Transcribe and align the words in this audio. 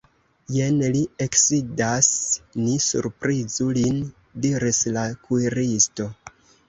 Jen 0.53 0.79
li 0.93 1.01
eksidas, 1.25 2.09
ni 2.61 2.73
surprizu 2.85 3.67
lin, 3.81 4.01
diris 4.47 4.81
la 4.97 5.05
kuiristo. 5.29 6.09